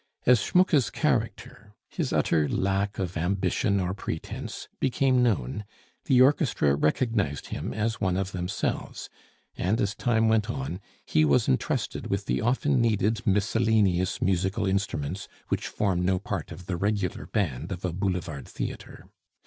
[0.25, 5.63] As Schmucke's character, his utter lack of ambition or pretence became known,
[6.05, 9.11] the orchestra recognized him as one of themselves;
[9.55, 15.27] and as time went on, he was intrusted with the often needed miscellaneous musical instruments
[15.49, 19.07] which form no part of the regular band of a boulevard theatre.